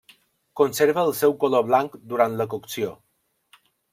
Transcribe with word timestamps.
Conserva 0.59 1.03
el 1.09 1.13
seu 1.17 1.35
color 1.43 1.67
blanc 1.69 1.99
durant 2.13 2.35
la 2.39 2.49
cocció. 2.53 2.91